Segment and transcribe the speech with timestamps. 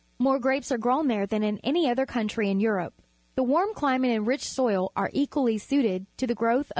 [0.17, 2.95] More grapes are grown there than in any other count rj^ in Europe.
[3.35, 6.67] The warm climate and ridi^soiL are equallj' suited to the growih of